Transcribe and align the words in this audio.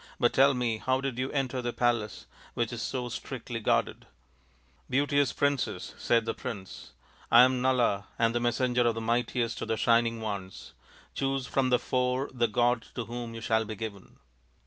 But 0.19 0.33
tell 0.33 0.55
me, 0.55 0.79
how 0.79 0.99
did 0.99 1.19
you 1.19 1.31
enter 1.31 1.61
the 1.61 1.71
palace, 1.73 2.25
which 2.55 2.73
is 2.73 2.81
so 2.81 3.07
strictly 3.07 3.59
guarded?"" 3.59 4.07
Beauteous 4.89 5.31
Princess," 5.31 5.93
said 5.99 6.25
the 6.25 6.33
prince," 6.33 6.93
I 7.31 7.43
am 7.43 7.61
Nala 7.61 8.07
and 8.17 8.33
the 8.33 8.39
messenger 8.39 8.87
of 8.87 8.95
the 8.95 8.99
mightiest 8.99 9.61
of 9.61 9.67
the 9.67 9.77
Shining 9.77 10.19
Ones. 10.19 10.73
Choose 11.13 11.45
from 11.45 11.69
the 11.69 11.77
four 11.77 12.31
the 12.33 12.47
god 12.47 12.87
to 12.95 13.05
whom 13.05 13.35
you 13.35 13.41
shall 13.41 13.63
be 13.63 13.75
given." 13.75 14.17